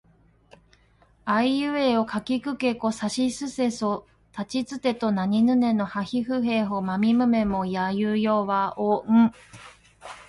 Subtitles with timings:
[1.25, 9.31] あいうえおかきくけこさしすせそたちつてとなにぬねのはひふへほまみむめもやゆよわをん